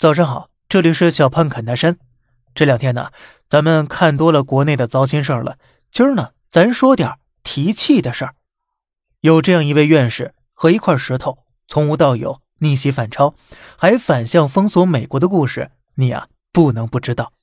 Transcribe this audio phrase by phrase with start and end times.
[0.00, 1.98] 早上好，这里是小胖侃大山。
[2.54, 3.10] 这两天呢，
[3.50, 5.58] 咱们看多了国内的糟心事儿了。
[5.90, 8.34] 今儿呢，咱说点提气的事儿。
[9.20, 13.34] 有这样一位院士和一块石头，从无到有，逆袭反超，
[13.76, 17.34] 还反向封锁美国的故事，你啊不能不知道。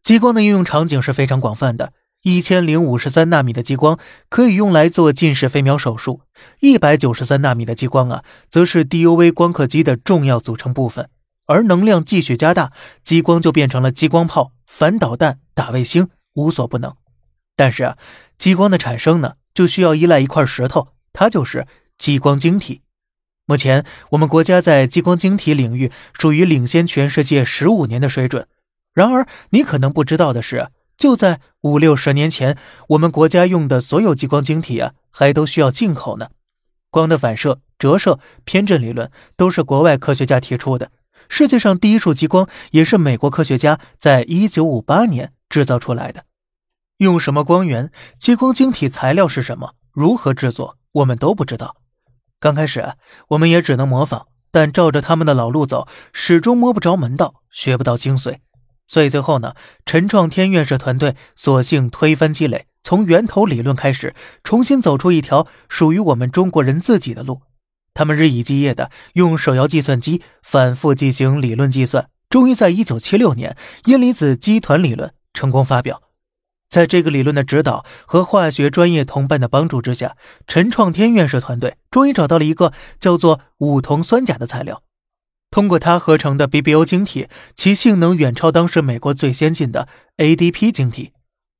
[0.00, 1.92] 激光的应用场景是非常广泛的。
[2.22, 6.20] 一千零五十三纳米的激光可以用来做近视飞秒手术，
[6.60, 11.10] 一百九十三纳米的激光啊，则是 DUV 光刻机的重要组成部分。
[11.52, 12.72] 而能量继续加大，
[13.04, 16.96] 激光就变成了激光炮、反导弹、打卫星，无所不能。
[17.54, 17.98] 但是啊，
[18.38, 21.66] 激光的产生呢，就需要依赖一块石头，它就是
[21.98, 22.80] 激光晶体。
[23.44, 28.48] 目前我们国家在激光晶体领域属于领先全世界十五年的水准。
[28.94, 32.56] 然而，你可能不知道的是，就在五六十年前，
[32.88, 36.28] 我们国家用的所有激光晶体啊，还都需要进口呢。
[36.90, 40.90] 光的反射、折射、偏振理论都是国外科学家提出的。
[41.32, 46.26] 世界上第一束激光也是美国科学家在一九五八年制造出来的。
[46.98, 47.90] 用什么光源？
[48.18, 49.72] 激光晶体材料是什么？
[49.92, 50.76] 如何制作？
[50.92, 51.76] 我们都不知道。
[52.38, 52.86] 刚开始
[53.28, 58.40] 我们也只能模仿，但照着他们的老路走，始终摸不着门道，学不到精髓。
[58.86, 59.54] 所以最后呢，
[59.86, 64.14] 陈创天院士团队索性推翻积累，从源头理论开始，
[64.44, 67.40] 重新走出一条属于我们中国人自己的路。
[67.94, 76.02] 他们日以继夜的用手摇计算机反复进行理论计算，终于在一九七六年，阴离子基团理论成功发表。
[76.68, 84.82] 在这个理论的指导和化学专业同伴的帮助之下，陈创天院士团队终于找到了一个叫做五酮酸钾的材料。
[85.50, 91.12] 通过它合成的 BBO 晶体，其性能远超当时美国最先进的 ADP 晶体。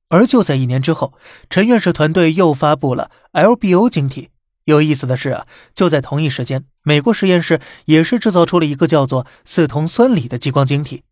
[0.09, 1.13] 而就在一年之后，
[1.47, 4.29] 陈院士团队又发布了 LBO 晶体。
[4.65, 11.03] 有意思的是啊，就在同一时间，美国实验室也是制造出了一个叫做四酮酸锂的激光晶体。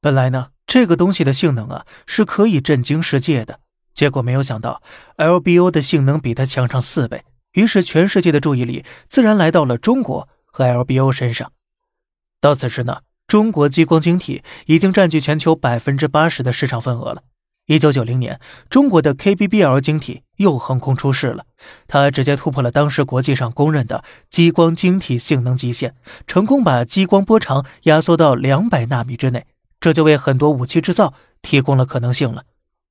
[0.00, 3.60] 本来呢，这个东西的性能啊是可以震惊世界的，
[3.94, 4.82] 结果没有想到
[5.16, 7.24] LBO 的性能比它强上四倍。
[7.52, 11.52] 于是全世界的注意力自然来到了中国和 LBO 身上。
[12.40, 17.22] 到此时呢，中国激光晶体已经占据全球百分之八十的市场份额了。
[17.66, 18.38] 一九九零年，
[18.68, 21.46] 中国的 KBBL 晶体又横空出世了，
[21.86, 25.94] 它直接突破了当时国际上公认的激光晶体性能极限，
[26.26, 29.46] 成功把激光波长压缩到两百纳米之内，
[29.80, 32.44] 这就为很多武器制造提供了可能性了。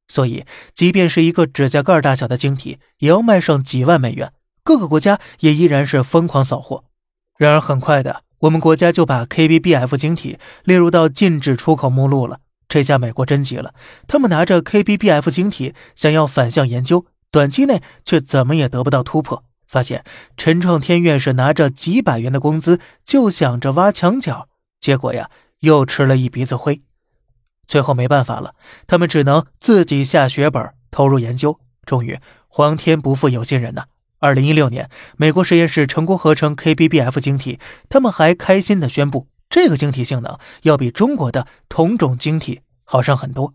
[0.08, 6.84] 所以，即便是一个指甲盖大小的晶体，也要卖上几万美元，各个国家也依然是疯狂扫货。
[7.38, 12.40] 然而，很快的，我们国家就把 KBBF 晶体列入到禁止出口目录了。
[12.74, 13.76] 这下美国真急了，
[14.08, 19.44] 他们拿着 KBBF 晶体想要反向研究，短期内却怎么也得不到突破。
[19.68, 20.04] 发现
[20.38, 24.48] 陈创天院士拿着几百元的工资就想着挖墙脚，
[24.80, 25.30] 结果呀
[25.60, 26.82] 又吃了一鼻子灰。
[27.68, 28.56] 最后没办法了，
[28.88, 31.60] 他们只能自己下血本投入研究。
[31.86, 32.18] 终于，
[32.48, 33.84] 皇天不负有心人呐！
[34.18, 39.28] 二零一六年，美国实验室成功合成 KBBF 晶体，他们还开心地宣布。
[39.50, 43.54] 这个晶体性能要比中国的同种晶体好上很多。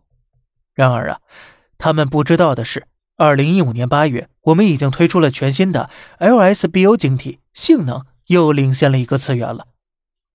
[0.75, 1.21] 然而啊，
[1.77, 9.66] 他们不知道的是，二零一五年八月，我们已经推出了全新的 LSBO 晶体，性能又领先了一个次元了。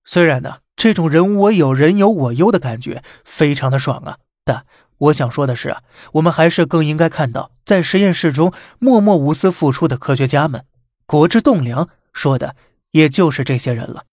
[0.04, 4.66] 虽然呢，这种人我有人有我优的感觉非常的爽啊，但
[4.98, 5.82] 我想说的是啊，
[6.12, 10.64] 我们还是更应该看到在实验室中默默无私付出的科学家们。
[11.06, 12.54] 国之栋梁，说的
[12.90, 14.04] 也就是这些人了。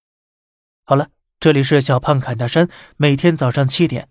[0.86, 1.08] 好了。
[1.42, 4.08] 这里是小胖侃大山，每天早上七点